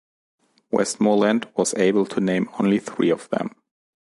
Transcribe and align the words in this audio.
Westmoreland 0.71 1.47
was 1.55 1.75
able 1.75 2.07
to 2.07 2.19
name 2.19 2.49
only 2.57 2.79
three 2.79 3.11
of 3.11 3.29
them. 3.29 3.55